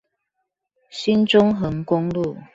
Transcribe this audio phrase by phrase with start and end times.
[0.89, 2.35] 新中橫公路